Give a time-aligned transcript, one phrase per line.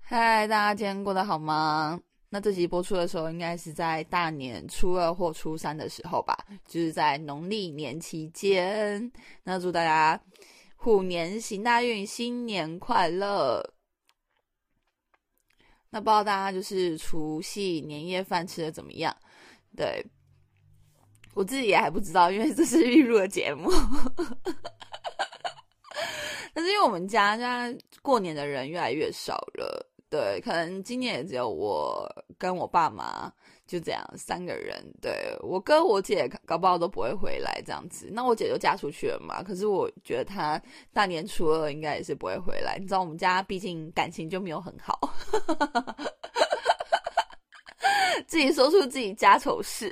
[0.00, 2.00] 嗨，大家今天过得好吗？
[2.30, 6.36] 那这集播出的时候，应该是在大年初二或初三的时候吧，
[6.66, 9.12] 就是在农历年期间。
[9.44, 10.20] 那祝大家
[10.74, 13.62] 虎年行大运，新年快乐！
[15.90, 19.16] 那不知道大家就是除夕年夜饭吃的怎么样？
[19.76, 20.04] 对
[21.38, 23.70] 我自己也还不知道，因为这是预录的节目。
[26.52, 29.86] 但是因为我们家现在过年的人越来越少了。
[30.10, 32.04] 对，可能今年也只有我
[32.36, 33.32] 跟我爸妈
[33.68, 34.84] 就这样三个人。
[35.00, 38.08] 对我哥我姐搞不好都不会回来这样子。
[38.10, 39.40] 那我姐就嫁出去了嘛。
[39.40, 40.60] 可是我觉得她
[40.92, 42.78] 大年初二应该也是不会回来。
[42.80, 44.98] 你知道我们家毕竟感情就没有很好，
[48.26, 49.90] 自己说出自己家丑事。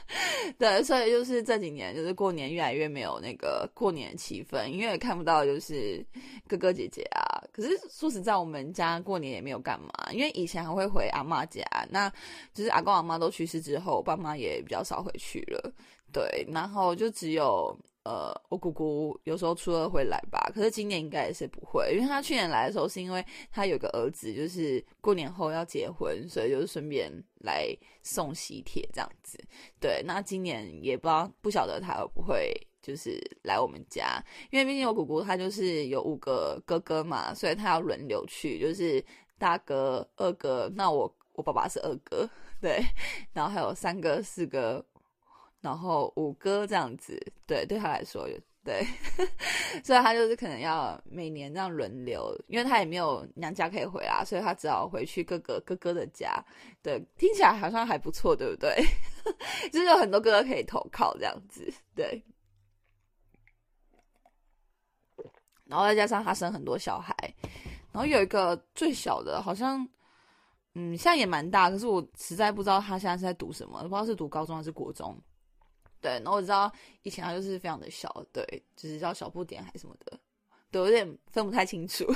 [0.58, 6.04] 对，所以就是这几年，就是过年越来越没有那个过年的气氛，因为看不到就是
[6.46, 7.42] 哥哥姐姐啊。
[7.52, 12.10] 可是说实在，我们家过年也没有干嘛，因为以前还会回阿妈家，那
[12.52, 15.72] 就是阿公阿妈都去世之后，爸妈也比较少回去了。
[16.12, 17.76] 对，然后就只有。
[18.08, 27.66] 呃，我姑姑有时候初二会来吧，可是今年应该也是不会，因为他去年来的时候是因为他有个儿子，就是过年后要结婚，所以就是顺便来
[28.02, 29.38] 送喜帖这样子。
[29.78, 39.04] 对，那今年也不知道不晓得他会不会就是来我们家，因为毕竟我姑姑她就是有五个哥哥嘛，所以他要轮流去，就是
[39.36, 42.26] 大哥、二哥，那我我爸爸是二哥，
[42.58, 42.82] 对，
[43.34, 44.82] 然后还有三哥、四哥。
[45.60, 48.28] 然后五哥这样子，对，对他来说，
[48.64, 48.84] 对，
[49.82, 56.44] 所以他就是可能要每年这样轮流，因为他也没有娘家可以回啊，所以他只好回去哥哥哥哥的家。
[56.82, 58.76] 对，听起来好像还不错，对不对？
[59.72, 62.22] 就是有很多哥哥可以投靠这样子，对。
[65.64, 67.14] 然后再加上他生很多小孩，
[67.92, 69.86] 然后有一个最小的，好像
[70.74, 75.14] 嗯，现在也蛮大，可是我实在不知道他现在是在读什么，不知道是读高中还是国中。
[76.00, 76.72] 对，然后我知道
[77.02, 78.44] 以前他就是非常的小，对，
[78.76, 80.18] 就是叫小不点还是什么的，
[80.70, 82.04] 对，有点分不太清楚。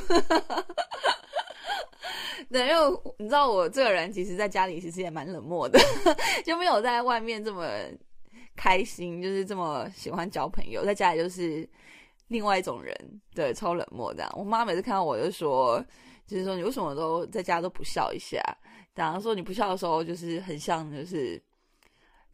[2.51, 5.81] 对，因为你知道我这个人，其实在家里其实也蛮冷漠的，
[6.45, 7.67] 就没有在外面这么
[8.55, 11.69] 开心，就是这么喜欢交朋友，在家里就是
[12.29, 12.95] 另外一种人，
[13.35, 14.31] 对，超冷漠这样。
[14.37, 15.83] 我妈每次看到我就说，
[16.27, 18.41] 就是说你为什么都在家都不笑一下？
[18.95, 21.43] 然后说你不笑的时候，就是很像就是。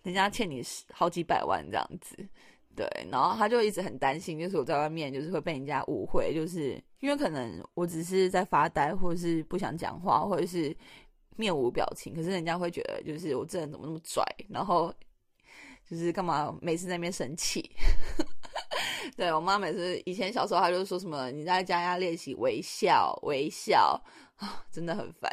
[0.08, 2.16] 人家欠你好几百万这样子，
[2.74, 10.74] 对，然后他就一直很担心，就是我在外面就是会被人家误会，就是因为可能我只是在发呆，或者是不想讲话，或者是
[11.36, 14.91] 面无表情，可是人家会觉得就是我这人怎么那么拽，然后
[15.86, 17.70] 就是干嘛每次在那边生气。
[19.14, 24.02] 对我妈每次以前小时候，她就说什么你在家要练习微笑，微笑
[24.36, 25.30] 啊，真的很烦。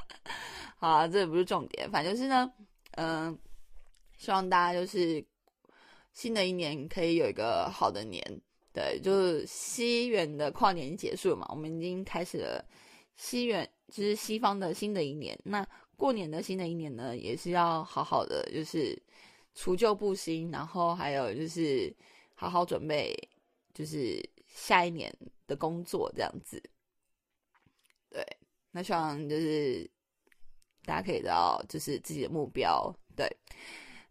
[0.76, 2.52] 好，这不是重点，反正就是呢，
[2.96, 3.38] 嗯。
[4.22, 5.24] 希望大家就是
[6.12, 8.22] 新的一年可以有一个好的年，
[8.72, 12.64] 对，就是西元的跨年结束嘛，我们已经开始了
[13.16, 15.36] 西元，就是西方的新的一年。
[15.42, 15.66] 那
[15.96, 18.96] 过年的新的一年呢，也是要好好的，就是
[19.56, 21.92] 除旧布新，然后还有就是
[22.36, 23.12] 好好准备，
[23.74, 25.12] 就是下一年
[25.48, 26.62] 的工作这样子。
[28.08, 28.24] 对，
[28.70, 29.90] 那希望就是
[30.84, 33.28] 大家可以到就是自己的目标，对。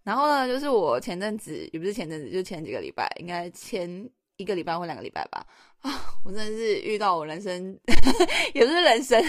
[0.04, 5.46] 然后呢，就是我前阵子也不是前阵子，就前几个礼拜，应该前一个礼拜或两个礼拜吧。
[5.82, 5.92] 啊，
[6.26, 7.80] 我真的是遇到我人生，
[8.54, 9.24] 也不是人生，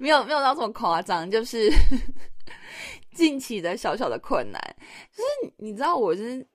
[0.00, 1.70] 没有没有到这么夸张，就是
[3.14, 4.60] 近期的小小的困难。
[5.10, 6.46] 就是你知道，我就是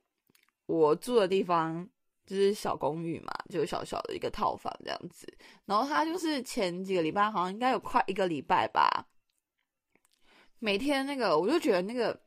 [0.65, 1.87] 我住的地方
[2.25, 5.31] 就是小公寓嘛，就小小的一个套房这样子。
[5.65, 9.07] 然后他就是前几个礼拜，好像应该有快一个礼拜吧，
[10.57, 12.19] 每天那个我就觉得那个。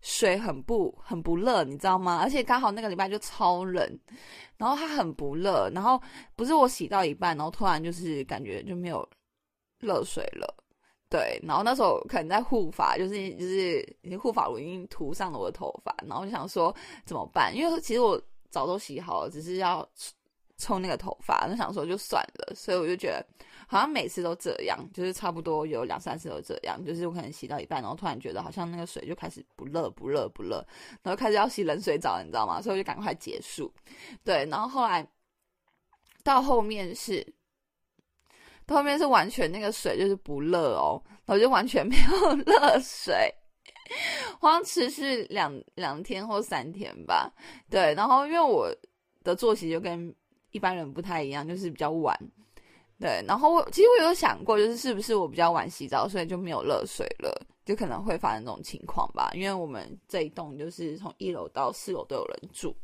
[0.00, 2.20] 水很不很不热，你知道吗？
[2.22, 3.98] 而且刚好那个礼拜就超冷，
[4.56, 6.00] 然后它很不热，然后
[6.34, 9.08] 不是我洗到一半，然后突然就是感觉就没有
[9.80, 10.54] 热水了，
[11.08, 17.54] 对，然后那时候可能在护发，就是就是已经护发乳已经涂上了我的头发，然后就想说怎么办？
[17.56, 18.20] 因为其实我
[18.50, 19.88] 早都洗好了，只是要
[20.58, 23.26] 冲那个头发，就想说就算了，所以我就觉得。
[23.66, 30.64] 好像每次都这样，就是差不多有两三次都这样，就是我可能洗到一半，然后突然觉得好像那个水就开始不热不热不热，
[31.02, 32.62] 然后开始要洗冷水澡，你知道吗？
[32.62, 33.72] 所以我就赶快结束。
[34.24, 35.06] 对，然后后来
[36.22, 37.26] 到后面是
[38.64, 43.32] 到后面是完全那个水就是不热哦，然后就完全没有 热水。
[44.40, 47.32] 好像持续两两天或三天吧。
[47.70, 48.68] 对，然后因为我
[49.22, 50.12] 的作息就跟
[50.50, 52.18] 一般人不太一样，就是比较晚。
[52.98, 59.30] 对，然后我其实我有想过，就是是不是我比较晚洗澡，所以就没有热水了，就可能会发生这种情况吧。
[59.34, 62.74] 因为我们这一栋就是从一楼到四楼都有人住。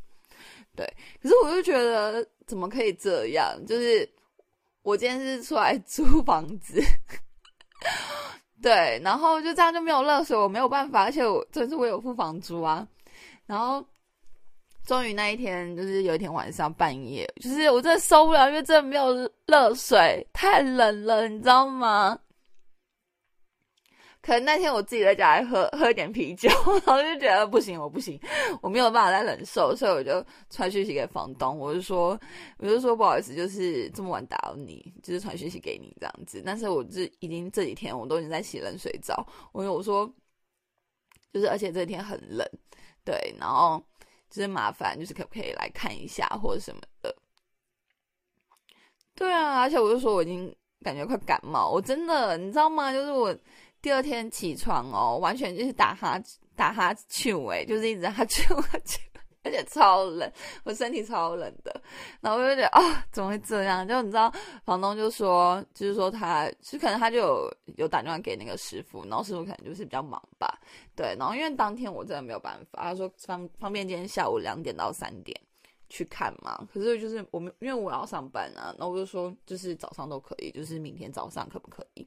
[0.77, 0.87] 对，
[1.23, 3.57] 可是我就觉得怎么可以这样？
[3.67, 4.07] 就是
[4.83, 6.83] 我今天是出来租房子。
[8.61, 12.87] 对，然后就这样就没有热水，我没有办法，而且我真是我有付房租啊。
[13.47, 13.85] 然后
[14.85, 19.15] 终于那一天，就是有一天晚上半夜，就是我真的受不了，因为真的没有
[19.47, 22.19] 热水，太冷了，你知道吗？
[24.21, 26.49] 可能那天我自己在家喝喝一点啤酒，
[26.87, 28.21] 然后就觉得不行，我不行，
[28.61, 32.17] 我没有办法再忍受，所以我就传讯息给房东，我就说，
[32.59, 36.41] 我就说不好意思，就是这么晚打扰你，就是传讯息给你这样子。
[36.47, 40.09] 但是我这已经这几天我都已经在洗冷水澡，我我说，
[41.33, 42.49] 就是而且这几天很冷，
[43.05, 43.85] 对，然后
[44.33, 47.15] 真麻烦，就是可不可以来看一下或者什么的？
[49.15, 52.93] 对啊，而且我就说我已经感觉快感冒，我真的，你知道吗？
[52.93, 53.37] 就是我。
[53.83, 56.17] 第二天起床哦，完全就是打哈
[56.55, 59.03] 打哈欠哎，就是一直哈欠哈欠，
[59.45, 60.33] 而且超冷，
[60.65, 61.83] 我身体超冷的。
[62.21, 63.87] 然后我就觉得啊，怎么会这样？
[63.87, 64.33] 就你知道，
[64.65, 70.61] 房东就说，就是说他，就可能他就有有打电话给那个师傅，然后师傅可能就是比较忙吧，
[70.95, 71.17] 对。
[71.19, 75.39] 然后因为当天我真的没有办法，他说方方便今天下午两点到三点
[75.89, 76.65] 去看嘛。
[76.73, 82.07] 可是就是我们因为我要上班啊，然后我就说就是早上都可以，就是明天早上可不可以？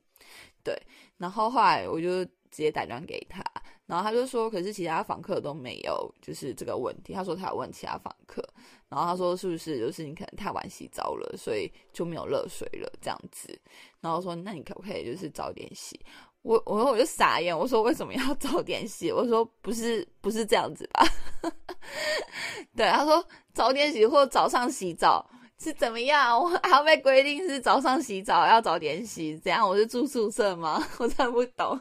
[0.63, 0.73] 对，
[1.17, 3.43] 然后后来我就直接打电话给他，
[3.85, 7.11] 然后他就说，可是其他房客都没有，就是这个问题。
[7.11, 8.41] 他说他有问其他房客，
[8.87, 13.59] 然后他说是不是就是你可能太晚洗澡了，所以就没有热水了这样子。
[13.99, 15.99] 然后说那你可不可以就是早点洗？
[16.43, 19.11] 我我说我就傻眼，我说为什么要早点洗？
[19.11, 21.05] 我说不是不是这样子吧？
[22.73, 23.21] 对，他说
[23.53, 25.29] 早点洗或早上洗澡。
[25.57, 26.37] 是怎么样？
[26.37, 29.67] 我还要被规定是早上洗澡要早点洗，怎样？
[29.67, 30.85] 我是住宿舍吗？
[30.99, 31.79] 我真的不懂。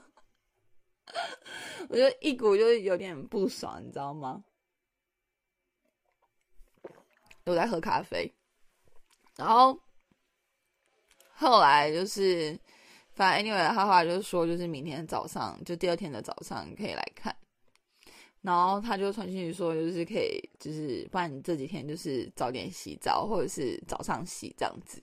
[1.89, 4.45] 我就一股就是有点不爽，你知道吗？
[7.45, 8.35] 我在喝咖啡，
[9.37, 9.79] 然后
[11.35, 12.59] 后来就是，
[13.12, 17.37] 反正 anyway，他后来就说，就是明天早上，就第二天的早上可以来看。
[18.41, 25.03] 然后他就传讯息说，就是可以，就是不然你这几天就是早点洗澡，或者是早上洗这样子。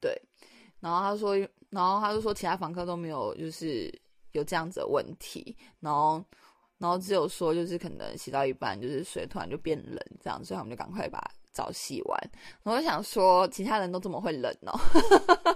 [0.00, 0.20] 对，
[0.80, 1.36] 然后他说，
[1.70, 3.92] 然后他就说其他房客都没有，就是
[4.38, 5.56] 有这样子的问题。
[5.80, 6.22] 然后，
[6.78, 11.22] 然后只有说就是可能洗到一半，就是水突然就变冷这样，所以他们就赶快把
[11.52, 12.30] 澡洗完。
[12.62, 14.78] 我就想说，其他人都这么会冷哦，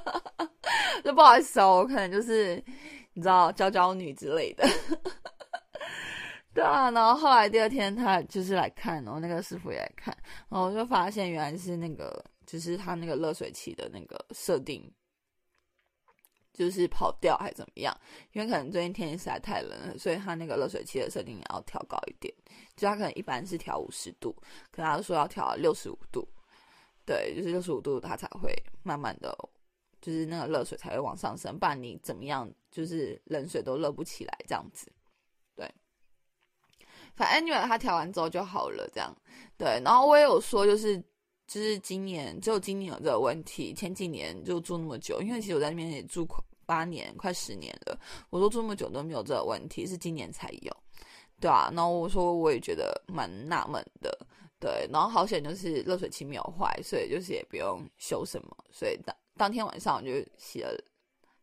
[1.04, 2.62] 就不好意思哦，我可能就是
[3.12, 4.66] 你知道娇娇女之类的。
[6.52, 10.16] 对啊，然后后来第二天他就是来看，然后那个师傅也来看，
[10.48, 14.92] 然后我就发现原来是那个，就是他那个热水器的那个设定，
[16.60, 17.98] 就是跑掉还怎么样？
[18.32, 22.30] 因为可能最近天气实在太冷了，所以他那个热水器的设定也要调高一点。
[22.76, 24.36] 就他可能一般是调五十度，
[24.70, 26.28] 可他说要调六十五度，
[27.06, 29.34] 对，就是六十五度，它才会慢慢的，
[30.02, 34.92] 就是那个热水才会往上升，不然你怎么样，就是冷水都热不起来这样子。
[35.56, 35.66] 对
[37.16, 39.16] 反正因为他调完之后就好了，这样
[39.56, 39.80] 对。
[39.82, 41.02] 然后我也有说，就是
[41.46, 46.26] 就是今年只有今年有这个问题，前几年就住那么久，因为其实我在那边也住
[46.70, 47.98] 八年，快十年了，
[48.30, 50.76] 我都这么久都没有这个问题，是今年才有，
[51.40, 51.68] 对啊。
[51.74, 54.16] 然后我说我也觉得蛮纳闷的，
[54.60, 54.88] 对。
[54.92, 60.70] 然后好险就是热水器没有坏，所以就是也不用修什么，所以当当天晚上我就洗了。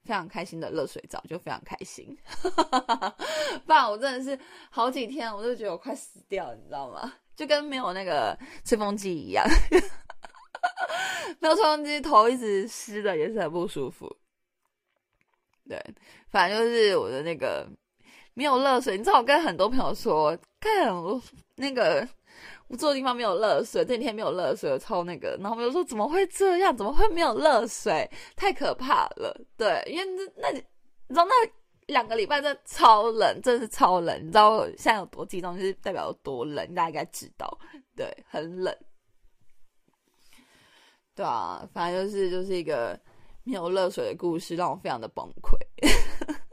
[0.08, 2.18] 非常开心的热水澡，就非常开心。
[3.66, 4.40] 不然我真的是
[4.72, 7.14] 好几天，我都觉得我快死掉，你知道吗？
[7.36, 9.46] 就跟没有那个吹风机一样，
[11.42, 14.08] 没有吹风机，头一直湿的，也是很不舒服。
[15.68, 15.82] 对，
[16.30, 17.68] 反正就是我的那个
[18.34, 18.98] 没有热水。
[18.98, 21.22] 你知道，我跟很多朋友说，看我
[21.56, 22.08] 那个。
[22.70, 25.38] 我住的地方没有热水，这几天没有热水，超那个。
[25.40, 26.76] 然后我们就说怎么会这样？
[26.76, 28.12] 怎么会没有热水？
[28.36, 29.34] 太可怕了。
[29.56, 31.34] 对，因为那那你知道那
[31.86, 34.20] 两个礼拜真的超冷，真的是超冷。
[34.22, 37.58] 你知道现在有多激动，就是代表有多冷，大家应该知道。
[37.96, 38.76] 对，很冷。
[41.16, 43.00] 对啊，反正就是就是一个
[43.48, 45.58] 没有热水的故事，让我非常的崩溃。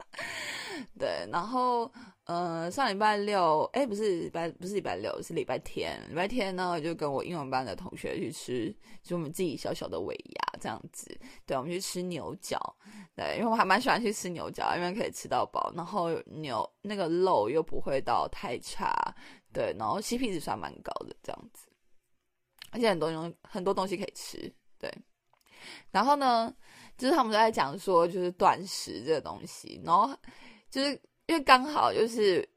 [0.97, 1.91] 对，然后
[2.23, 5.99] 呃，上礼拜六，哎，不是礼拜，不是礼拜六，是礼拜天。
[6.07, 8.73] 礼拜天呢，就跟我英文班的同学去吃，
[9.03, 11.05] 就我们自己小小的尾牙这样子。
[11.45, 12.57] 对，我们去吃牛角，
[13.13, 19.13] 对，因为我还蛮喜欢去吃牛角，因为可以吃到饱，然后牛那个肉又不会到太差，
[19.51, 21.67] 对，然后 CP 值算蛮高的这样子，
[22.71, 24.49] 而且很多东很多东西可以吃，
[24.79, 24.89] 对。
[25.89, 26.53] 然后呢，
[26.97, 30.15] 就是他们都在讲说，就是断食这个东西，然后
[30.69, 30.99] 就是。
[31.27, 32.47] 因为刚好就是，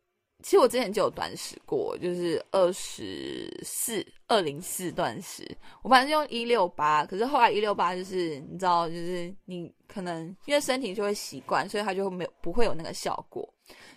[0.43, 5.43] 其实我之前就有断食过，就是二十四二零四断食，
[5.83, 13.49] 我反正用一六八，可是后来一六八就是你知道，就是你可能因为身体就会习惯，所以它就没有不会有那个效果，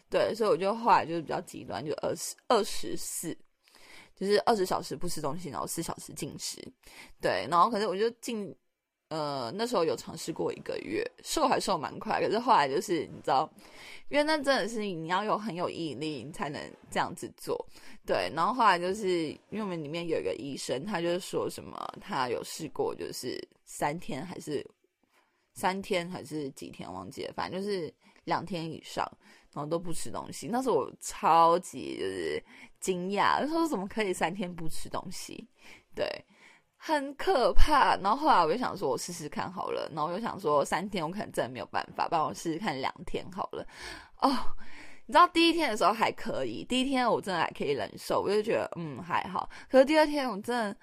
[0.10, 3.38] 对，所以我就后来就是比较极端，就二十二十四，
[4.16, 6.66] 就是二十小时不吃东西，然后四小时进食，
[7.20, 8.56] 对，然后可是我就进。
[9.12, 13.52] 呃，那时候有尝试过一个月，瘦还瘦蛮快，可是后来就是你知道，
[14.08, 17.68] 因为那真的是你要有很有毅力，你才能这样子做，
[18.06, 18.32] 对。
[18.34, 24.66] 然后后来就是因为我们里面有一个医生，他就说什么，他有试过，就是三天还是
[25.56, 29.06] 三天还是几天忘记了，反正就是两天以上，
[29.54, 30.48] 然后都不吃东西。
[30.48, 32.42] 那时候我超级就是
[32.80, 35.46] 惊讶，他说怎么可以三天不吃东西？
[35.94, 36.08] 对。
[36.84, 39.88] 很可怕，然后后来我就想说，我试试看好了。
[39.94, 43.64] 然后我就想说，三天我可能真的没有办法，帮我试试看两天好了。
[44.18, 44.36] 哦，
[45.06, 49.48] 你知道第一天的时候还可以，第一天我真的还可以忍受，我就觉得嗯还好。
[49.70, 50.76] 可是第二天我真的，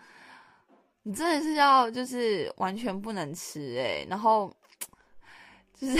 [1.02, 4.54] 你真的是要就是完全不能吃诶，然后
[5.74, 5.98] 就是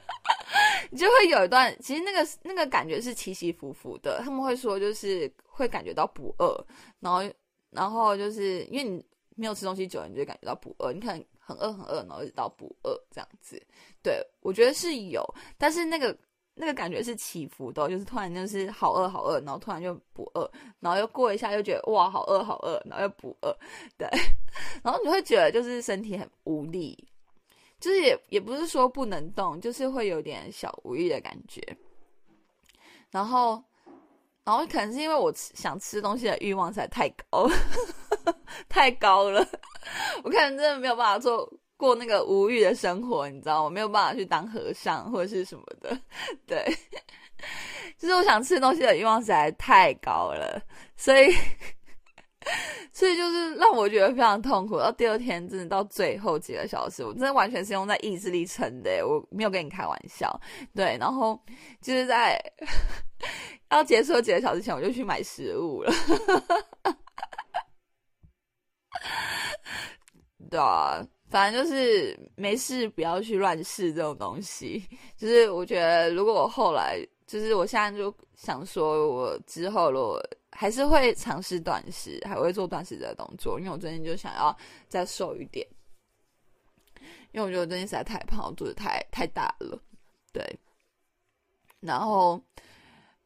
[0.90, 4.22] 你就会有一段，其实那个那个感觉是起起伏伏的。
[4.24, 6.58] 他们会说就是会感觉到不饿，
[7.00, 7.20] 然后
[7.68, 9.04] 然后就是因为你。
[9.40, 10.92] 没有吃东西久了，你就感觉到不饿。
[10.92, 13.60] 你看很饿很饿，然后一直到不饿这样子。
[14.02, 15.24] 对我觉得是有，
[15.56, 16.14] 但是那个
[16.54, 23.56] 那个感觉是起伏的，就是突然就是好饿好饿，然后突然就不饿，然后又过一下又觉得哇好饿好饿，然后又不饿。
[23.96, 24.06] 对，
[24.82, 27.08] 然后你会觉得就是身体很无力，
[27.80, 31.60] 就是也也不是说不能动，就是会有点小无力的感觉。
[33.10, 33.62] 然后。
[34.42, 37.46] 然后可能是因为我吃想吃东西的欲望实在太高，
[38.68, 39.46] 太高了，
[40.24, 43.70] 我可能真的没有办法做过那个无欲的生活，你知道吗？
[43.70, 45.98] 没有办法去当和尚或者是什么的，
[46.46, 46.64] 对，
[47.98, 50.60] 就是我想吃东西的欲望实在太高了，
[50.96, 51.32] 所以，
[52.92, 54.78] 所以就是让我觉得非常痛苦。
[54.78, 60.40] 到第二天，真的到最后几个小时，我真的完全是用在意志力撑的，我没有跟你开玩笑，
[60.74, 61.40] 对，然后
[61.80, 62.38] 就是在。
[63.70, 65.92] 要结束几个小时前，我就去买食物了。
[70.50, 74.82] 对啊，反正就是没事，不要去乱试这种东西。
[75.16, 84.56] 就是我觉得，如果我后来，就是我现在就想说，我之后如果还是会尝试断食，还会做断食的动作，因为我最近就想要
[84.88, 85.66] 再瘦一点。
[87.32, 89.80] 因为我觉得我最近实在太胖，我肚子太太大了。
[90.32, 90.58] 对，
[91.80, 92.42] 然后。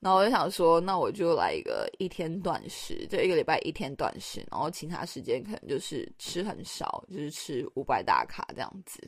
[0.04, 9.00] 然后我就想说，那我就来一个一天断食，就一个礼拜一天断食，然后其他时间可能就是吃很少，就是吃五百大卡这样子。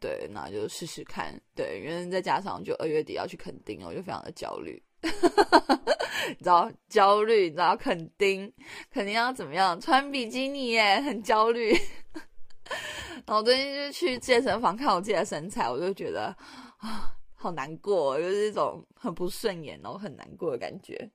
[0.00, 1.38] 对，那就试试看。
[1.54, 8.50] 对，因为再加上就二月底要去垦丁，我就非常的焦虑， 你知道焦虑，你知道垦丁
[8.90, 11.76] 肯定要怎么样穿比基尼耶，很焦虑。
[13.26, 16.34] 然后最近就去健身房看我自己的身材，我就觉得
[16.78, 17.14] 啊。
[17.40, 21.08] 好难过，就是一种很不顺眼，然后很难过的感觉。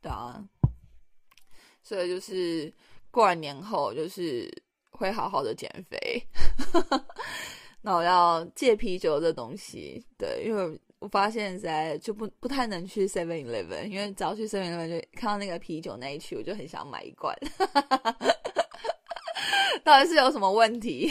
[0.00, 0.48] 对啊，
[1.82, 2.72] 所以就是
[3.10, 4.48] 过完年后，就是
[4.90, 5.98] 会好好的减肥。
[7.82, 17.36] 那我要戒啤酒这东西，对，因为我发现在就不不太能去 Seven Eleven，因为只要去 Seven Eleven 就看到那个啤酒那一区，我就很想买一罐。
[19.82, 21.10] 到底是有什么问题？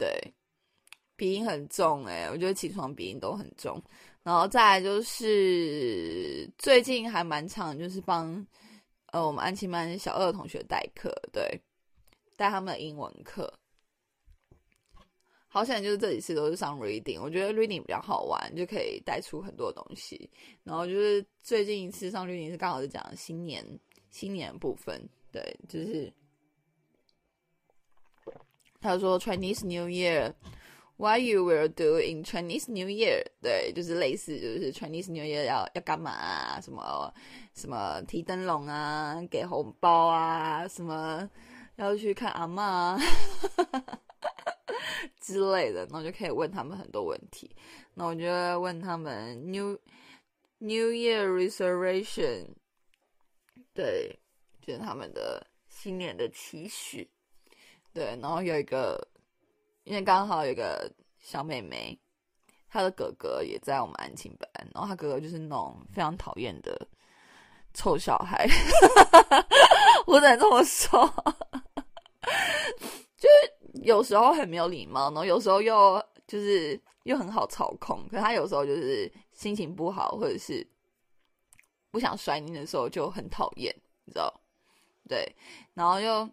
[0.00, 0.34] 对，
[1.14, 3.78] 鼻音很重哎，我觉得起床鼻音都很重。
[4.22, 8.46] 然后再来就是最近还蛮长，就是帮
[9.12, 11.60] 呃我们安琪班小二同学代课，对，
[12.34, 13.52] 带他们的英文课。
[15.48, 20.30] 好像就是这几次都是上 reading，我觉得 reading 比较好玩，就可以带出很多东西。
[20.64, 23.62] 然后就是最近一次上 reading 是刚好是讲新年
[24.10, 26.10] 新年部分，对，就是。
[28.80, 30.32] 他说：“Chinese New Year,
[30.96, 33.22] what you will do in Chinese New Year？
[33.42, 36.60] 对，就是类似，就是 Chinese New Year 要要干嘛啊？
[36.60, 37.12] 什么
[37.54, 41.28] 什么提灯笼啊，给红包啊，什么
[41.76, 42.98] 要去看阿妈。
[45.20, 47.54] 之类的，那我就可以问他们很多问题。
[47.94, 48.26] 那我就
[48.60, 49.78] 问他们 New
[50.58, 52.46] New Year Reservation，
[53.74, 54.18] 对，
[54.60, 57.08] 就是他们的新年的期许。
[57.92, 59.04] 对，然后有一个，
[59.82, 61.98] 因为刚好有一个小妹妹，
[62.68, 66.86] 她的哥哥也在我们安亲班，然后她哥哥就是那种非常讨厌的
[67.74, 68.46] 臭小孩，
[70.06, 71.04] 我只能这么说，
[73.16, 80.64] 就是有时候很没有礼貌，然后有时候又就是又很好操控，可是他有时候就是心情不好或者是
[81.90, 84.32] 不想甩你的时候就很讨厌，你知道？
[85.08, 85.34] 对，
[85.74, 86.30] 然后又。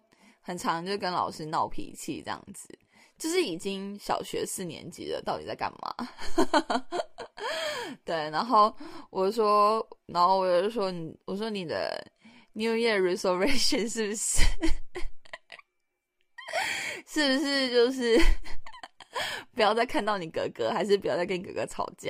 [0.47, 2.69] 很常就跟老师闹脾气这样子，
[3.17, 5.93] 就是已经小学四年级了，到底在干嘛？
[8.05, 8.73] 对，然后
[9.09, 12.01] 我说，然后我就说，你我说你的
[12.53, 14.41] New Year Resolution 是不是？
[17.05, 18.17] 是不是就是
[19.53, 22.09] 不要再看到你哥哥，还是不要再跟哥哥吵架？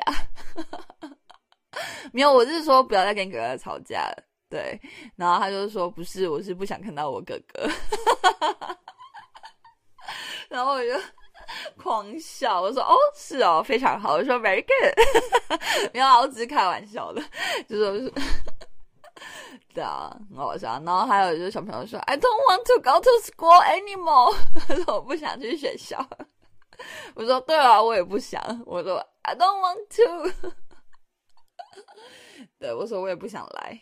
[2.14, 4.27] 没有，我是说不要再跟哥哥吵架了。
[4.50, 4.80] 对，
[5.16, 7.70] 然后他就说：“不是，我是不想看到我哥哥。”
[10.48, 10.94] 然后我就
[11.76, 14.96] 狂笑，我说：“哦，是哦，非常好。”我说：“Very good。
[15.94, 17.22] ”没有，我只是开玩笑的，
[17.68, 18.14] 就说是，
[19.74, 20.82] 对啊，很好笑。
[20.86, 24.34] 然后还有就是小朋友说：“I don't want to go to school anymore。
[24.68, 25.98] ”他说：“我不想去学校。”
[27.16, 30.52] 我说：“对啊，我也不想。”我说：“I don't want to。
[32.60, 33.82] ”对，我说：“我也不想来。”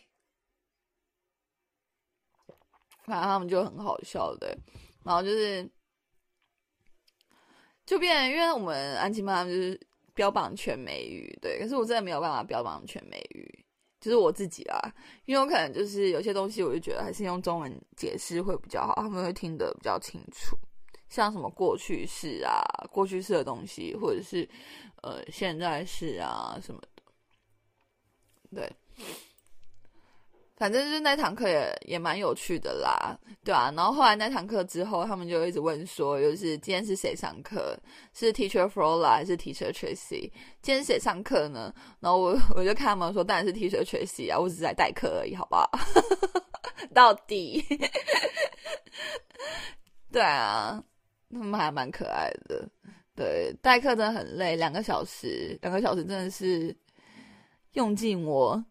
[3.06, 4.56] 反正他们就很好笑的，
[5.04, 5.68] 然后就是，
[7.86, 9.80] 就变，因为我们安琪妈妈就是
[10.12, 13.64] 标榜全美语，对，可是我真的没有办法标榜全美语，
[14.00, 14.78] 就是我自己啊，
[15.24, 20.56] 因为我可能就是有些东西，我就觉得还是用中文解释会比较好，他们会听得比较清楚，
[21.08, 22.60] 像什么过去式啊、
[22.90, 24.48] 过去式的东西，或者是
[25.02, 28.72] 呃现在式啊什么的，对。
[30.56, 33.70] 反正就是那堂课也也蛮有趣的啦，对啊。
[33.76, 37.78] 然后后来那堂课之后，他们就一直问说，就是今天是谁上课？
[38.14, 40.30] 是 Teacher Flora 还是 Teacher Tracy？
[40.62, 41.74] 今天谁上课呢？
[42.00, 45.70] 然后我我就看他们说，当然是 Teacher Tracy 啊，我只是在代课而已，好不好？
[46.94, 47.62] 到底？
[50.10, 50.82] 对啊，
[51.30, 52.66] 他们还蛮可爱的。
[53.14, 56.74] 对，代课真的很累，两个小时，两个小时真的是
[57.72, 58.64] 用尽我。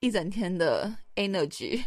[0.00, 1.82] 一整天的 energy，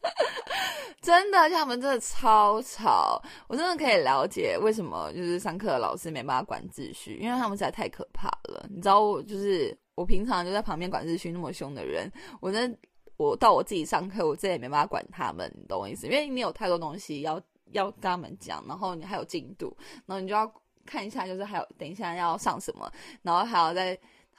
[1.02, 8.66] 真的，他们真的超吵，我真的可以了解为什么就是上课的老师没办法管秩序，因为他们实在太可怕了。
[8.70, 12.76] 你知道，我就是我平常就在旁边管秩序那么凶的人，我真
[13.18, 16.06] 我到我自己上课，我这也没办法管他们，你懂我意思？
[16.06, 17.40] 因为你有太多东西要
[17.72, 19.76] 要跟他们讲，然后你还有进度，
[20.06, 20.50] 然后你就要
[20.86, 22.90] 看一下，就是还有等一下要上什么，
[23.22, 23.96] 然后还要再。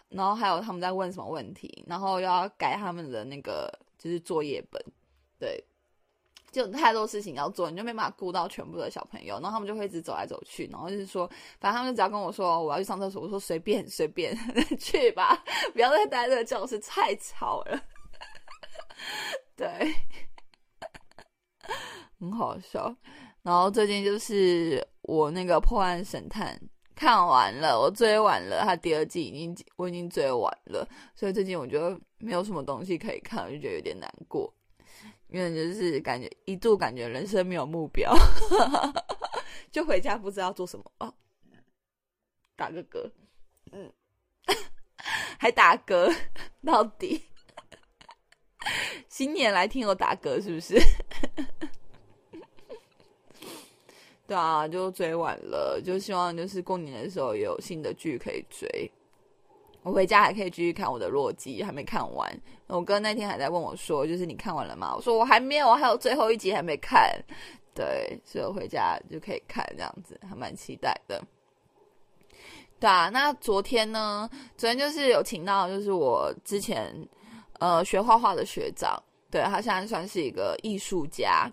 [0.09, 4.81] 然后还有他们在问什么问题，然后又要改他们的那个就是作业本，
[5.37, 5.61] 对，
[6.51, 11.27] 就太多事情要做，你就没办法顾到全部的小朋友，然后他们就会一直走来走去，然后就是说，
[11.59, 14.33] 反正他们只要跟我说我要去上厕所，我说随便随便
[14.79, 15.43] 去吧，
[15.73, 17.81] 不要再待这个教室太吵了，
[19.57, 19.93] 对，
[22.19, 22.95] 很好笑。
[23.43, 26.57] 然后最近就是我那个破案神探。
[26.97, 34.51] 看完了，我追完了，他第二季已经我已经追完了，所以最近我觉得没有什么东西可以看，我就觉得有点难过，
[35.27, 38.11] 因为就是感觉一度感觉人生没有目标，
[39.71, 40.91] 就回家不知道做什么。
[40.97, 41.13] 哦，
[42.55, 43.11] 打个嗝，
[43.71, 43.93] 嗯，
[45.37, 46.11] 还打嗝，
[46.65, 47.23] 到底。
[49.07, 50.75] 新年来听我打嗝是不是？
[54.27, 58.67] 对啊，就追完了，就希望就是过年的时候有新的剧可以追。
[59.83, 62.29] 我回家还可以继续看我的《洛基》，还没看完。
[62.67, 67.09] 我哥那天还在问我说：“就是你看完了吗？”我说：“我还没有，我还有最后一集还没看。”
[67.73, 71.23] 对，所以我回家就可以看，这样子还蛮期待的。
[72.81, 74.29] 对啊，那昨天呢？
[74.57, 76.93] 昨天就是有请到，就是我之前
[77.59, 81.49] 呃学画画的学长，对他现在算是一个艺术家。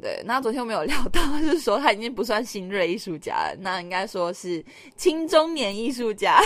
[0.00, 4.64] 对，那昨天我没有聊到， 就是说他已经不算新锐艺术家了，那应该说是
[4.96, 6.40] 青中年艺术家。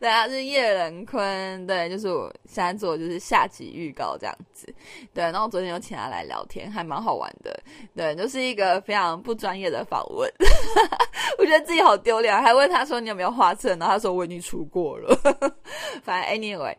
[0.00, 4.66] 对啊，是叶仁坤，对，就是我现在做就是下集预告这样子。
[5.12, 7.62] 对，然后昨天有请他来聊天，还蛮好玩的。
[7.94, 10.28] 对，就是一个非常不专业的访问，
[11.38, 15.14] 我觉得自己好丢脸，还问他说你有没有画册，然后他说我已经出过了。
[16.02, 16.74] 反正 anyway。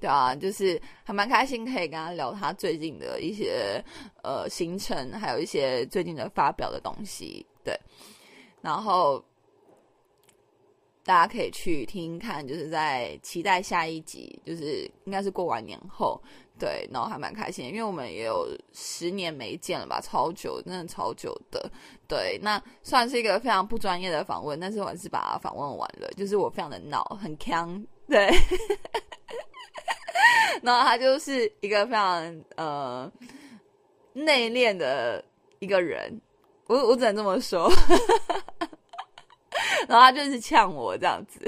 [0.00, 3.84] 对啊，就是还蛮开心，可以跟他聊他最近的一些
[4.22, 7.46] 呃行程，还有一些最近的发表的东西。
[7.62, 7.78] 对，
[8.62, 9.22] 然后
[11.04, 16.18] 大家可以去听听看，就是在期待下一集，就是应该是过完年后，
[16.58, 21.70] 对，然后还蛮开心，因为我们也有十年没见了吧，超久，真的超久的。
[22.08, 28.28] 对，那算是一个非常不专业的访问，但是我还是把它访问完了，就是我非常的闹，很强，对。
[30.62, 33.10] 然后他就是一个非常呃
[34.12, 35.24] 内敛的
[35.58, 36.20] 一个人，
[36.66, 37.72] 我我只能这么说。
[39.88, 41.40] 然后他就是呛我这样子，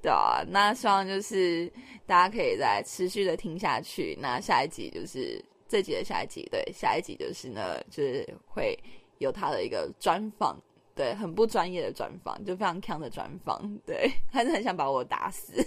[0.00, 0.42] 对啊。
[0.48, 1.70] 那希望就是
[2.06, 4.16] 大家可以再持续的听下去。
[4.20, 8.78] 那下一集就是这集的下一集，对，下一集就是呢，就是会
[9.18, 10.56] 有他的一个专访，
[10.94, 15.54] 对，很不专业的专访，就非常强的专访，对，还是很想把我打死。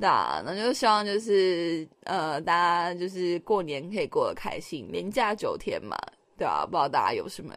[0.00, 5.96] 那那就希望就是呃，大家就是过年可以过得开心，年假九天嘛，
[6.36, 7.52] 对啊，不知道大家有什么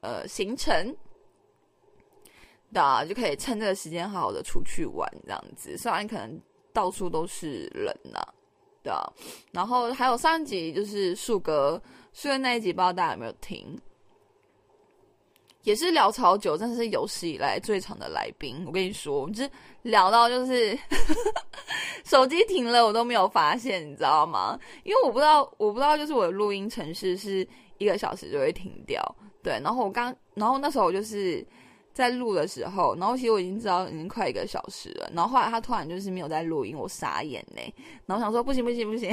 [0.00, 0.94] 呃行程，
[2.72, 5.76] 对啊，就可以趁这个时间好好的出去玩这样子。
[5.76, 6.40] 虽然可能
[6.72, 8.20] 到处都是人呐，
[8.82, 9.02] 对啊。
[9.50, 13.78] 然后还有上一集就是树哥，虽然那一集不知道大家有没有听。
[15.62, 18.64] 也是聊超久，真的是有史以来最长的来宾。
[18.66, 19.50] 我跟你说，我们就是
[19.82, 20.76] 聊到就是
[22.04, 24.58] 手机停了，我都没有发现，你知道吗？
[24.82, 27.46] 因为我不知道，我不知道，就是我的录音程式是
[27.78, 29.00] 一个小时就会停掉。
[29.40, 31.46] 对，然后我刚，然后那时候我就是
[31.94, 35.08] 在录的时候，然后其实我已经知道已经快一个小时了。
[35.14, 37.62] 然后后来他突然就是没有在录音，我傻眼呢。
[38.04, 39.12] 然后想说不行不行不行。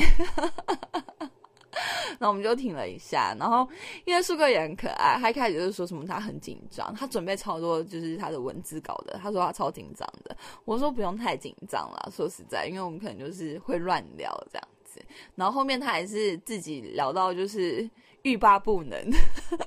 [2.20, 3.68] 然后我们就停了一下，然后
[4.06, 15.02] 因为树哥也很可爱，他一开始就是说什么他很紧张，他准备超多就是他的文字稿的，他说他超紧张的，我说不用太紧张了，说实在，因为我们可能就是会乱聊这样子，
[15.36, 17.90] 然后后面他还是自己聊到就是
[18.24, 19.00] 欲罢不能，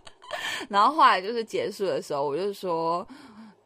[0.69, 3.07] 然后后来就是结束的时候，我就说。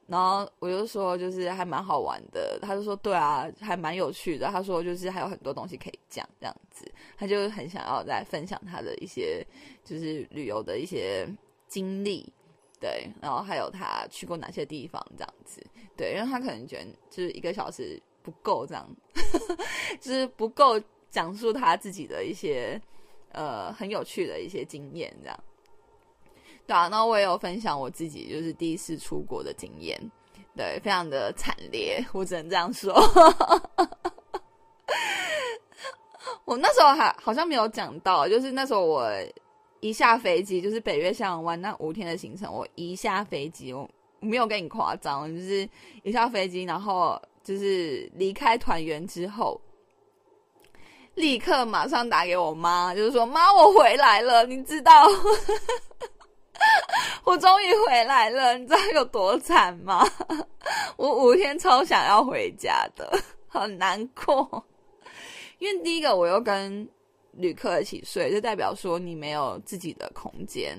[0.09, 2.59] 然后我就说，就是还蛮好玩的。
[2.63, 4.47] 他就说，对啊，还蛮有趣的。
[4.47, 6.85] 他说，就是还有很多东西可以讲，这样子。
[7.17, 9.45] 他就很想要再分享他的一些，
[9.85, 11.27] 就是旅游的一些
[11.67, 12.33] 经历，
[12.79, 13.11] 对。
[13.21, 15.61] 然后还有他去过哪些地方，这样子。
[15.97, 18.89] 对，因为他可能觉得就是一个小时不够，这样，
[20.01, 22.81] 就是不够讲述他自己的一些
[23.33, 25.45] 呃很有趣的一些经验，这样。
[26.67, 29.97] 对啊，那我也有分享我自己就是第一次出国的经验，
[30.57, 32.93] 对，非常的惨烈，我只能这样说。
[36.45, 39.09] 我那时候还好像没有讲到，就是那时候我
[39.81, 43.89] 一下飞机，就是北岳向湾那五天的行程，我一下飞机，我
[44.21, 45.69] 没有跟你夸张，就是
[46.03, 49.61] 一下飞机，然后就是离开团圆之后，
[51.15, 55.07] 立刻马上打给我妈，就是说妈，我回来了，你知道。
[57.27, 60.07] 我终于回来了，你知道有多惨吗？
[60.97, 64.65] 我五天超想要回家的，很难过。
[65.59, 66.89] 因为第一个，我又跟
[67.33, 70.79] 旅客一起睡，就代表说你没有自己的空间。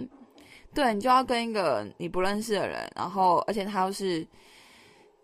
[0.73, 4.25] 对你就要跟一个你不认识的人，然后而且他又是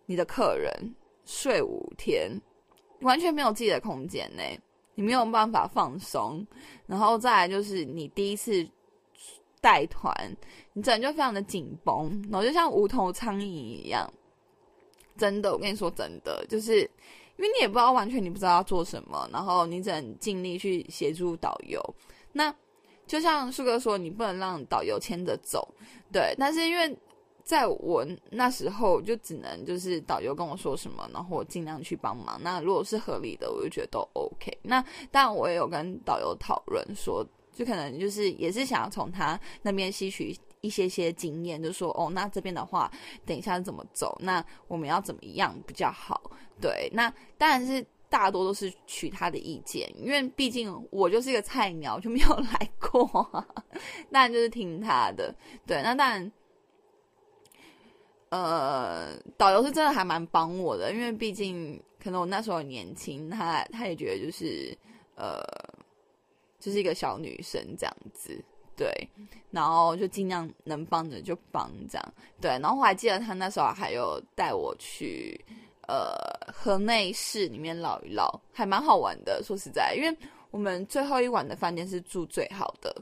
[0.05, 2.29] 你的客人睡五天，
[2.99, 4.43] 完全没有自己的空间呢，
[4.93, 6.45] 你没有办法放松。
[6.86, 8.67] 然后再来就是你第一次。
[9.63, 10.13] 带团，
[10.73, 14.12] 你整就非常的紧绷，然后就像无头苍蝇一样。
[15.17, 21.82] 真的，我跟你说真的，就是因为你也不知道完全你不知道要做什么，然后你只能尽力去协助导游。
[22.34, 22.54] 那
[23.08, 25.65] 就像树哥说，你不能让导游牵着走，
[26.12, 26.36] 对。
[26.38, 26.93] 但是因为
[27.45, 32.38] 在我那时候，就只能就是导游跟我说什么，然后我尽量去帮忙。
[32.43, 34.52] 那如果是合理的，我就觉得都 OK。
[34.62, 37.26] 那当然，我也有跟导游讨论说。
[37.54, 42.92] 就可能就是也是想要从他那边吸取一些些经验，就说哦，那这边的话，
[43.26, 44.18] 等一下怎么走？
[44.22, 46.20] 那我们要怎么样比较好？
[46.60, 53.08] 对，那当然是大多都是取他的意见，因为毕竟我就是一个菜鸟，就没有来过，
[54.12, 55.36] 当然就是听他的。
[55.68, 56.32] 对，那当然，
[58.30, 64.78] 呃，导游是真的还蛮帮我的，因为毕竟可能我那时候年轻，他他也觉得就是
[65.16, 65.44] 呃。
[66.63, 68.41] 就是一个小女生这样子，
[68.73, 68.89] 对，
[69.52, 75.38] 然后就尽量能帮的就帮这样，对，然后我还记得他那时候还有带我去
[75.89, 76.15] 呃
[76.54, 79.43] 河内市里面捞一捞，还蛮好玩的。
[79.43, 80.17] 说实在，因为
[80.52, 82.95] 我们最后一晚的饭店是住最好的，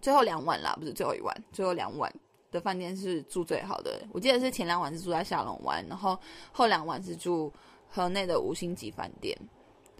[0.00, 2.14] 最后两晚啦，不是最后一晚，最后两晚
[2.52, 6.16] 的饭店是住最好的，我记得是前两晚是住在下龙湾，然后
[6.52, 7.52] 后两晚是住
[7.88, 9.36] 河内的五星级饭店，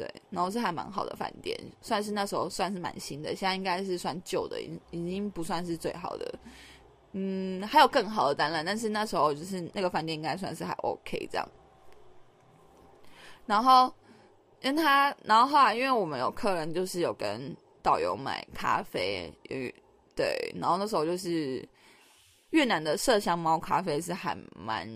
[0.03, 6.35] 对，然后是还蛮好的饭店，算是那时候算是蛮新的，现在应该是算旧的，已已经不算是最好的，
[7.13, 11.49] 嗯，还有更好的展览，但是那时候就是那个饭店应该算是还 OK 这样，
[13.47, 13.95] 然后
[14.63, 19.33] 因为他，然后后来因为我们有客人就是有跟导游买咖啡，
[20.17, 21.65] 对，然后那时候就是
[22.51, 24.89] 越南的麝香猫咖啡是还蛮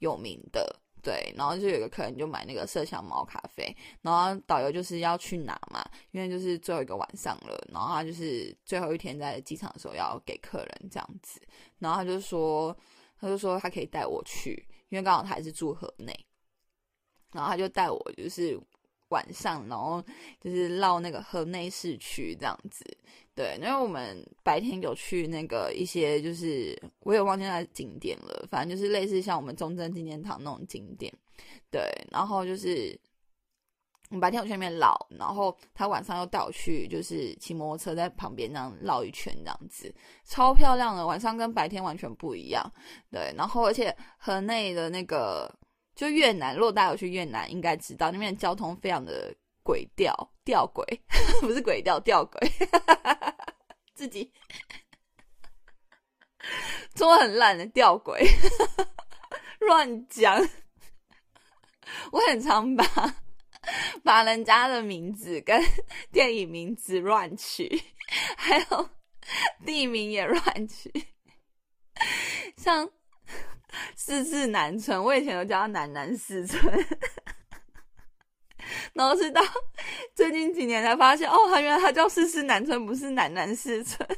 [0.00, 11.40] 有名的，对，然后就有个客人就买那个麝香猫咖啡，然后导游就是要去拿嘛，因为就是最后一个晚上了，然后他就是最后一天在机场的时候要给客人这样子，
[11.80, 12.76] 然后他就说，
[13.20, 16.14] 他就说他可以带我去，因为刚好他还是住河内，
[17.32, 18.56] 然后他就带我就是
[19.12, 20.02] 晚上，然后
[20.40, 22.82] 就是绕那个河内市区这样子。
[23.34, 31.12] 对，因为我们白天有去那个一些，就是我也忘记那景点了，反正就是类似像我们中正纪念堂那种景点。
[31.70, 32.98] 对，然后就是
[34.10, 39.94] 我们白天我去那边绕，然后他晚上又带我去，就是骑摩托车在旁边这样绕一圈，这样子
[40.24, 42.62] 超漂亮的，晚上跟白天完全不一样。
[43.10, 45.50] 对，然后而且河内的那个
[45.94, 49.34] 就越南，如果大家有去越南，应该知道那边交通非常的。
[49.64, 50.84] 轨调吊轨
[51.40, 52.50] 不是轨吊吊轨，
[53.94, 54.28] 自己
[56.96, 58.26] 中文很烂的吊轨，
[59.60, 60.36] 乱讲。
[62.10, 62.84] 我很常把
[64.02, 65.62] 把人家的名字跟
[66.10, 67.80] 电影名字乱取，
[68.36, 68.90] 还有
[69.64, 70.92] 地名也乱取，
[72.58, 72.90] 像
[73.96, 76.62] 四四南村，我以前都叫他南南四村。
[78.94, 79.40] 然后是到
[80.14, 84.08] 最近几年才发现，哦，他原来他叫四四南村，不是南南四村。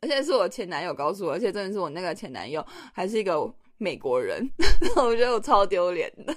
[0.00, 3.36] 而且是我前男友告诉我，而且真的是我那个前男友还是一个
[3.78, 4.48] 美国人，
[4.96, 6.34] 我觉得我超丢脸的，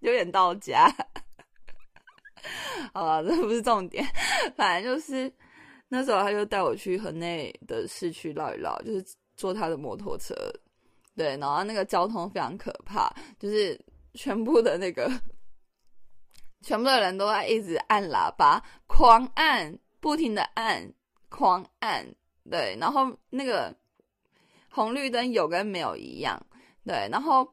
[0.00, 0.88] 丢脸到家。
[2.92, 4.04] 好了，这不是重点，
[4.56, 5.32] 反正就是
[5.88, 9.04] 那时候他就带我去河内的市区绕一绕，就是
[9.36, 10.34] 坐他的摩托车，
[11.16, 13.78] 对，然后那个交通非常可怕，就是
[14.14, 15.10] 全部的那个。
[16.64, 20.92] 全部的人都在一直按喇叭，狂按，不停的按，
[21.28, 22.06] 狂按，
[22.48, 23.74] 对，然后那个
[24.70, 26.40] 红绿灯有跟没有一样，
[26.84, 27.46] 对，然后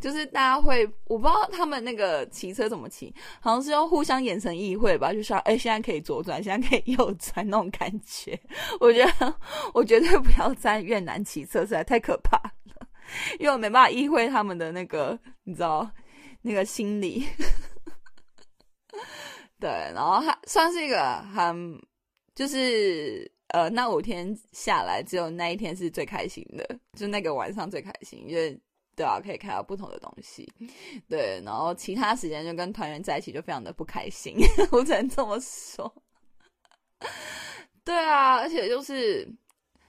[0.00, 8.36] 就是大家会，我不知道他们那个骑车怎么骑，好像是用互相眼神意会吧，就说，哎，现在可以左转，现在可以右转 那种感觉。
[8.80, 9.34] 我觉得
[9.72, 12.86] 我绝对不要在越南骑车，实在太可怕了，
[13.38, 15.88] 因为我没办法意会他们的那个，你知道
[16.40, 17.24] 那个心理。
[19.60, 21.80] 对，然后还算是一个很，
[22.34, 28.60] 就是呃，那五天下来，只有那一天是最开心的，就那个晚上最开心，因为
[28.94, 30.50] 对啊，可以看到不同的东西。
[31.08, 34.36] 对，然后其他时间就跟团员在一起，就非常的不开心，
[34.72, 35.92] 我只能这么说。
[37.84, 39.28] 对啊，而且就是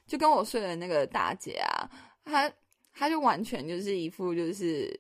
[0.08, 1.90] 就跟我睡的那个大姐啊，
[2.26, 2.52] 她
[2.94, 5.00] 她就完全就是一副就是。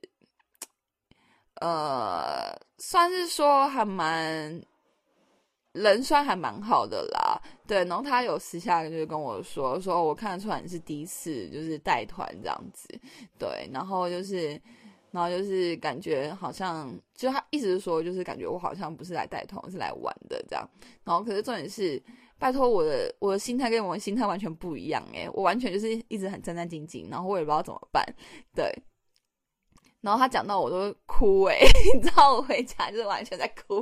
[1.61, 4.61] 呃，算是说还蛮
[5.73, 7.39] 人，算还蛮好的啦。
[7.67, 12.87] 对，然后他有私下就跟我说，说我看得出来你是第一次就是带团这样子。
[13.37, 14.59] 对，然后就是，
[15.11, 20.67] 然后就是感觉好像，就他一直说，就是感觉我好像不是来带团，是来玩的这样。
[21.03, 22.01] 然后可是重点是，
[22.37, 28.05] 拜托我的我的心态跟我的心态完全不一样诶，我完全就是一直很战战兢兢，然后我也不知道怎么办。
[28.55, 28.71] 对。
[30.01, 31.57] 然后他讲到我都会哭哎，
[31.95, 33.81] 你知道我回家就是完全在哭，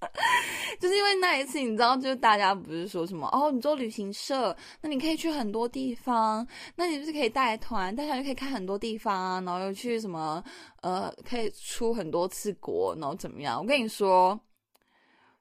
[0.80, 10.42] 就是因为那一次你知道，就是大家不是说什么哦，你做旅行社，那你可以去很多地方，那你不是可以带团，带团就可以看很多地方，然后又去什么
[10.82, 13.60] 呃，可以出很多次国，然后怎么样？
[13.60, 14.38] 我跟你说。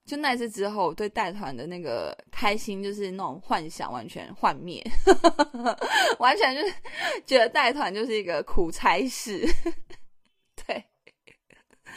[0.06, 4.84] 就那一次之后，对带团的那个开心，就是那种幻想完全幻灭，
[6.18, 6.74] 完全就是
[7.28, 9.48] 觉得带团就是一个苦差事，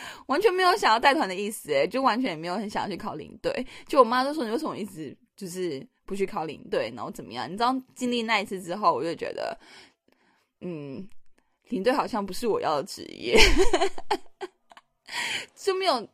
[0.27, 3.67] 完全没有想要带团的意思，哎，就完全也没有很想要去考领队。
[3.87, 9.59] 就我妈就说：“你为什么一直就是不去考领队，然后怎么样？”你知道，经历那一次之后，我就觉得，
[10.61, 11.09] 嗯，
[11.69, 13.39] 领队好像不是我要的职业，
[15.55, 16.09] 就没有。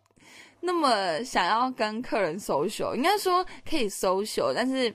[0.61, 4.93] 那么想要跟客人 social，应该说可以 social，但是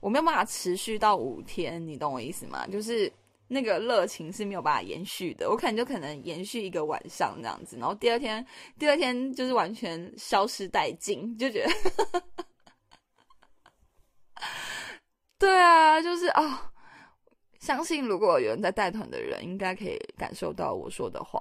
[0.00, 2.66] 我没有办法持续到五天，你懂我意思吗？
[2.68, 3.12] 就是
[3.54, 8.44] 那个热情是没有办法延续的，我可能就可能延续一个晚上这样子，然后第二天
[8.78, 12.22] 第二天就是完全消失殆尽，就觉得，
[15.38, 16.72] 对啊，就是啊，
[17.60, 21.40] 相信如果有人在带团的人，应该可以感受到我说的话。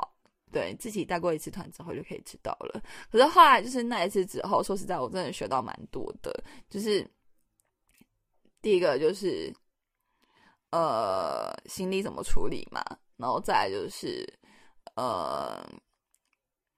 [0.52, 2.80] 对自己带过一次团之后就可以知道了。
[3.12, 6.32] 可是后来就是那一次之后，说实在，我真的学到蛮多的。
[6.70, 7.04] 就是
[8.62, 9.52] 第一个就是
[10.74, 12.84] 呃，行李怎么处理嘛，
[13.18, 14.28] 然后再就是
[14.96, 15.64] 呃，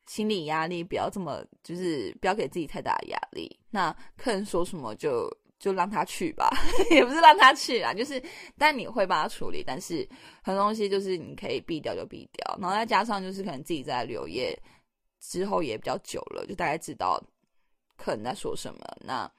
[0.06, 3.58] 心理压力不要这么，就是不要给自己太大的压力。
[3.70, 5.30] 那客人说什么就。
[5.58, 6.50] 就让他去吧，
[6.92, 8.22] 也不是让他去啊，就是，
[8.58, 10.08] 但你会帮他处理，但是
[10.44, 14.54] 很多东西就是你可以避掉就避掉，然后再加上就是可能自己在旅游业
[15.22, 17.20] 之后也比较久了，就大概知道
[17.96, 19.32] 客人在说什么，那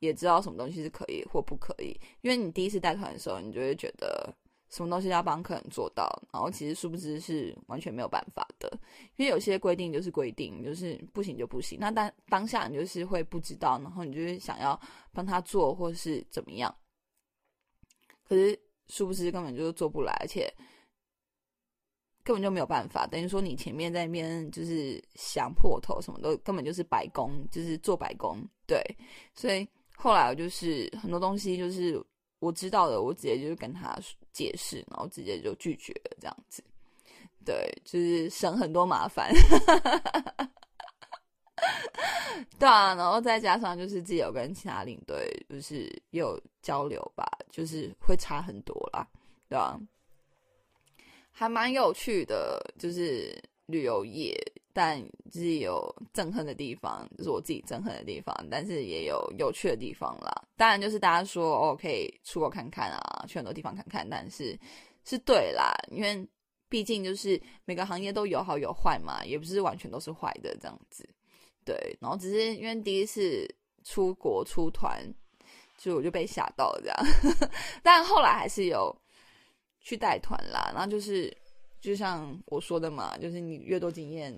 [0.00, 4.34] 也知道什么东西是可以或不可以，因为你第一次带团的时候，你就会觉得。
[4.72, 8.70] 什么东西要帮客人做到，然后其实殊不知是完全没有办法的，
[9.16, 11.76] 因为有些规定就是规定，就是不行就不行。
[11.80, 14.80] 那当当下你就是会不知道，然后你就是想要
[15.12, 16.72] 帮他做或是怎么样，
[18.22, 20.48] 可是殊不知根本就是做不来，而且
[22.22, 23.08] 根本就没有办法。
[23.08, 28.40] 等于说你前面在那边就是想破头，什么都根本就是白工，就是做白工。
[28.68, 28.80] 对，
[29.34, 29.68] 所以
[30.00, 32.02] 后来我就是很多东西就是
[32.38, 33.98] 我知道的，我直接就跟他。
[34.32, 36.62] 解释，然后直接就拒绝了，这样子，
[37.44, 39.28] 对，就是省很多麻烦，
[42.56, 49.04] 对啊，然后再加上就是自己有跟其他领队就是有交流吧，就是会差很多啦，
[49.48, 49.76] 对啊，
[51.32, 53.36] 还蛮有趣的，就是
[53.66, 54.32] 旅游业，
[54.72, 60.30] 但就是有憎恨的地方，就是我自己憎恨的地方，但是也有有趣的地方啦。
[60.56, 64.58] 当然，就是大家说哦，可以出国看看啊，去很多地方看看，但是
[65.04, 66.26] 是对啦，因为
[66.68, 71.08] 毕竟就是每个行业都有好有坏嘛，也不是完全都是坏的这样子。
[71.64, 73.46] 对，然后只是因为第一次
[73.84, 75.02] 出国出团，
[75.76, 76.96] 就我就被吓到了这样，
[77.82, 78.96] 但后来还是有
[79.80, 80.70] 去带团啦。
[80.72, 81.34] 然后就是
[81.80, 84.32] 就像我说的嘛，就是你越多经验，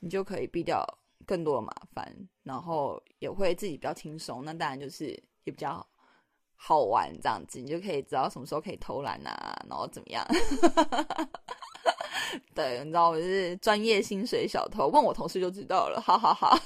[0.00, 0.84] 你就可以避掉。
[1.24, 5.06] 更多的麻烦，然后也会自己比较轻松，那当然就是
[5.42, 5.84] 也比较
[6.54, 10.24] 好玩这样子，你就可以知道什么时候可以偷懒啊，然后怎么样？
[12.54, 16.56] 对，你知道我是专业薪水小偷，问我同事就知道了， 好好好。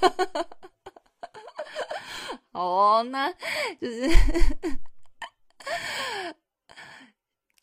[2.52, 3.32] 哦，那
[3.80, 4.10] 就是。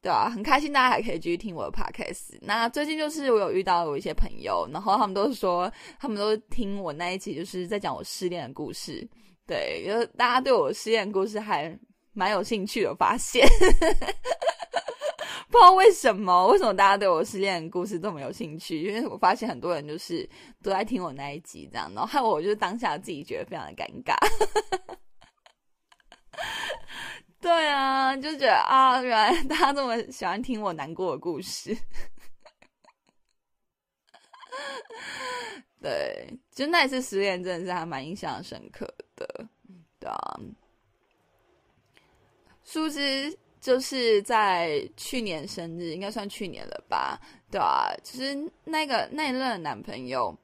[0.08, 2.38] 对啊，很开心大家还可以继续听我的 podcast。
[2.40, 9.06] 那最近就是我有遇到有一些朋友，然后他们都说他们都听我那一期，就是在讲我失恋的故事。
[9.46, 11.78] 对，就是大家对我失恋故事还
[12.14, 13.46] 蛮有兴趣的，发现
[15.52, 18.84] 不知道为什么，为什么大家对我失恋故事这么有兴趣？
[18.84, 20.26] 因为我发现很多人就是
[20.64, 24.16] 都在听我那一集这样，然后害我就是当下自己觉得非常的尴尬。
[27.40, 31.78] 对啊，就觉得啊，原来大家这么喜欢听我难过的故事。
[35.80, 39.48] 对，就那一次失恋，真的是还蛮印象深刻的。
[40.00, 40.40] 对啊，
[42.64, 47.20] 殊知就是在去年生日，应该算去年了吧？
[47.52, 50.38] 对啊，其实那个那一任男朋友。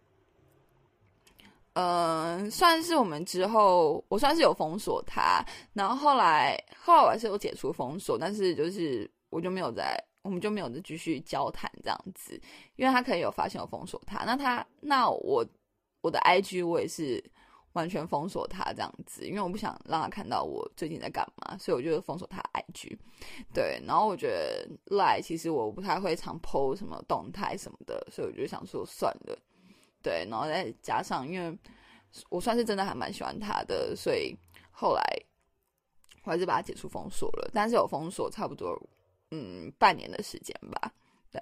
[1.73, 12.39] 嗯，算是我们之后，我算是有封锁他，然后后来后来我是有解除封锁，但是就是我就没有在，我们就没有再继续交谈这样子，
[12.75, 15.43] 因为他可能有发现我封锁他，那他那我
[16.01, 17.23] 我的 IG 我也是
[17.71, 22.95] 完全封锁他这样子，因为我不想让他看到我最近在干嘛，所以我就封锁他 IG。
[23.51, 29.35] 对，然后我觉得赖其实我不太会常 PO 什么动态什么的，所以我就想说算了。
[30.03, 31.57] 对，然后再加上，因为
[32.29, 34.37] 我算是真的还蛮喜欢他的，所以
[34.69, 35.01] 后来
[36.25, 37.49] 我还是把他解除封锁了。
[37.53, 38.77] 但是有封锁差不多
[39.31, 40.93] 嗯半年的时间吧。
[41.31, 41.41] 对，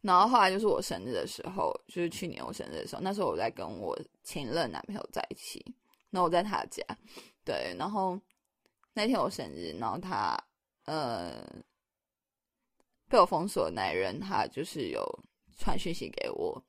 [0.00, 5.62] 然后后来就是我生日的时候，就是去年我生日的时候，那时候我在跟我前任男朋友在一起，
[6.10, 6.82] 那我在他家，
[7.44, 8.18] 对，然后
[8.94, 10.36] 那天我生日，然后他
[10.86, 11.46] 呃
[13.08, 15.04] 被我封锁的那人，他就是有
[15.56, 16.64] 传讯息给我。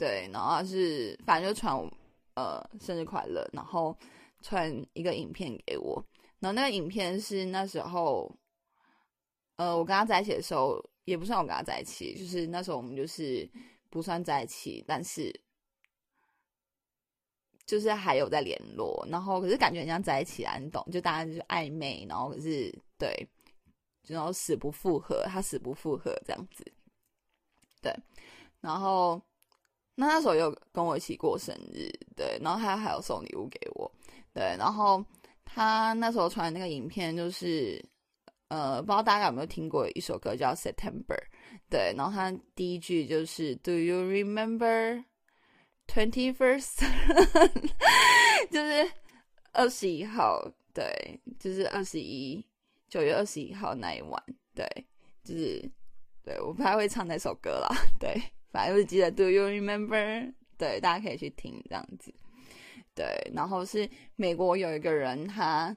[0.00, 1.86] 对，然后是反正就传我
[2.34, 3.94] 呃生日快乐，然后
[4.40, 6.02] 传一个影片给我，
[6.38, 8.34] 然后那个影片是那时候，
[9.56, 13.46] 呃，我跟他在一起的时候，也不算我跟他在一起，就是那时候我们就是
[13.90, 15.30] 不算在一起，但是
[17.66, 20.82] 就是还有在联络，然后可是感觉很像在一起啊，你懂？
[20.90, 23.28] 就大家就是暧昧，然后可是对，
[24.06, 26.64] 然后死不复合，他死不复合这样子，
[27.82, 27.94] 对，
[28.62, 29.20] 然后。
[30.00, 33.90] 那那时候有跟我一起过生日，对，然后他还有送礼物给我，
[34.32, 35.04] 对，然后
[35.44, 37.84] 他那时候传那个影片，就是
[38.48, 41.04] 呃，不知道大家有没有听过一首歌叫《September》，
[41.68, 45.04] 对，然后他第一句就是 “Do you remember
[45.86, 46.80] twenty first？”
[48.50, 48.90] 就是
[49.52, 50.42] 二十一号，
[50.72, 52.42] 对，就是二十一
[52.88, 54.22] 九月二十一号那一晚，
[54.54, 54.66] 对，
[55.22, 55.62] 就是
[56.24, 57.68] 对我不太会唱那首歌啦，
[58.00, 58.18] 对，
[58.50, 62.12] 反正就是记得 “Do you remember？” 对，大家可以去听这样子，
[62.94, 65.76] 对，然后是美国有一个人他。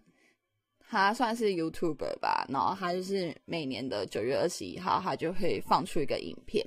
[0.85, 6.63] 他算是 YouTuber 吧，然后他就是每年的九月二十一号，他就会放出一个影片，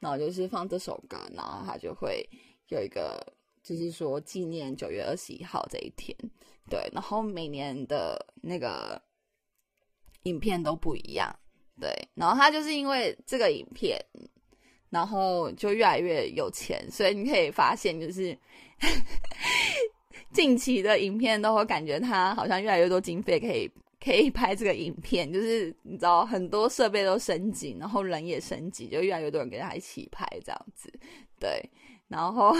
[0.00, 2.28] 然后就是放这首歌，然后他就会
[2.70, 3.24] 有一个，
[3.62, 6.12] 就是说纪念九月二十一号这一天，
[6.68, 9.00] 对，然后每年的那个
[10.24, 11.32] 影片都不一样，
[11.80, 13.96] 对，然后他就是因为这个影片，
[14.90, 18.36] 然后就越来越有钱，所以你可以发现就是。
[20.32, 30.92] 近期的影片都会感觉他好像越来越多经费可以可以拍这个影片，就是你知道很多设备都升级，然后人也升级，就越来越多人跟他一起拍这样子。
[31.40, 31.58] 对，
[32.08, 32.54] 然后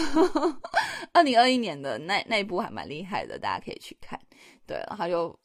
[1.12, 4.18] 二零二一年的那那部还蛮厉害的，大家可以去看。
[4.66, 5.38] 对，然后就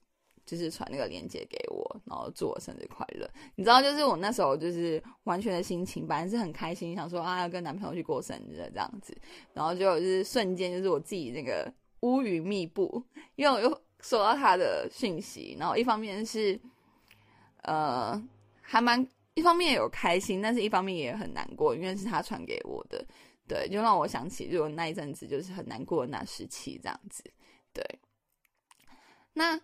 [0.52, 3.30] 就是传那个链接给我，然后祝我生日快乐。
[3.56, 9.16] 你知道，就是我那时候就是完全的心情，本来是很开心，想说啊要跟男朋友去过生日这样子，
[9.54, 11.72] 然后就就是瞬间就是我自己那个。
[12.04, 16.60] 乌云密布，因为我又收到他的讯息，然后一方面是，
[17.62, 18.20] 呃，
[18.60, 23.06] 还蛮一方面有开心，但是一方面也很难过，因为是他传给我的，
[23.48, 27.24] 对，就让我想起就那一阵子就是很难过的那时期这样子，
[27.72, 27.84] 对，
[29.34, 29.62] 那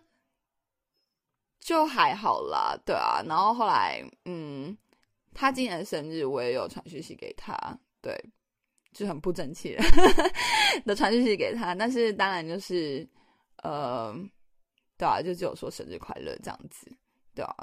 [1.68, 4.74] 就还好啦，对啊，然后后来，嗯，
[5.34, 7.54] 他今年生日我也有传讯息给他，
[8.00, 8.18] 对。
[8.94, 9.76] 就很不争气
[10.86, 13.06] 的 传讯息给他，但是当然就是，
[13.62, 14.12] 呃，
[14.96, 16.90] 对啊，就只有说生日快乐这样子，
[17.34, 17.54] 对啊。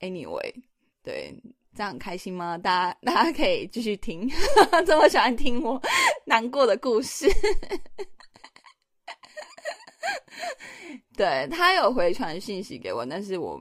[0.00, 0.54] Anyway，
[1.02, 1.32] 对，
[1.76, 2.56] 这样很开心吗？
[2.56, 4.26] 大家大家可以继续听，
[4.86, 5.80] 这么喜欢听我
[6.24, 7.26] 难过的故事。
[11.16, 13.60] 对他有回传信息给我，但是我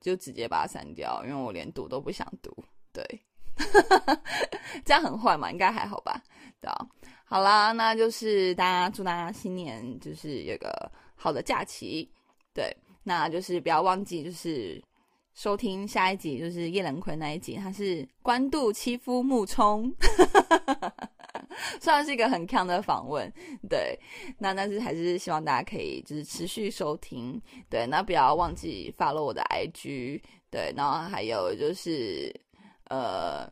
[0.00, 2.54] 就直接把它删掉，因为我连读都不想读。
[2.92, 3.04] 对。
[4.84, 5.48] 这样很坏嘛？
[5.52, 6.20] 应该还好吧？
[6.60, 6.86] 对啊，
[7.24, 12.10] 好啦，那就是大家祝大家新年就是有个好的假期。
[12.52, 14.82] 对，那就是不要忘记就是
[15.34, 19.94] 收听下一集，就是叶仁坤那一集，他是官渡欺负木冲，
[21.80, 23.30] 虽然是一个很强的访问，
[23.68, 23.98] 对，
[24.38, 27.40] 那但是还是希望大家可以就是持续收听。
[27.70, 30.20] 对，那不要忘记发了我的 IG。
[30.50, 32.34] 对，然后还有就是。
[32.90, 33.50] 呃，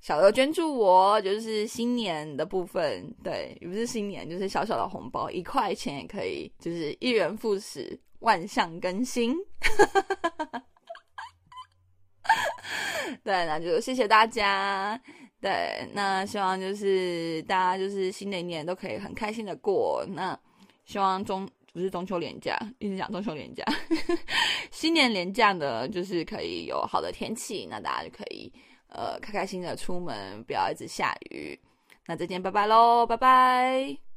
[0.00, 9.34] 小额捐助我就是新年的部分，对，也不是新年，就是小小的红包，一块钱也可以，就是一元复始，万象更新。
[13.24, 14.98] 对，那就谢谢大家。
[15.42, 20.06] 对，那希望就是大家就是新的一年都可以很开心的过。
[20.08, 20.38] 那
[20.84, 23.64] 希望中不是中秋连假，一直讲中秋连假，
[24.70, 28.52] 新年连假呢，就是可以有好的天气，那大家就可以
[28.86, 31.58] 呃开开心的出门，不要一直下雨。
[32.06, 34.11] 那再见，拜拜喽，拜拜。